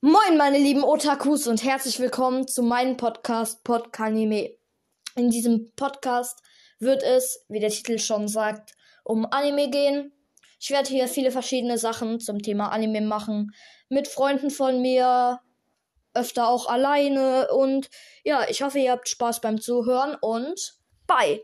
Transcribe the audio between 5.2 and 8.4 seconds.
diesem Podcast wird es, wie der Titel schon